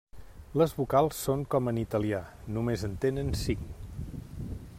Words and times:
Les 0.59 0.71
vocals 0.77 1.19
són 1.27 1.43
com 1.55 1.69
en 1.73 1.81
italià, 1.83 2.23
només 2.57 2.87
en 2.89 2.97
tenen 3.05 3.31
cinc. 3.45 3.67